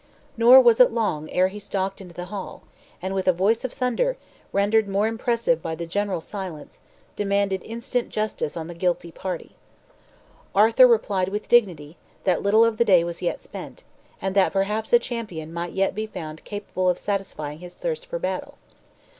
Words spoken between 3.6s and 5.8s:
of thunder, rendered more impressive by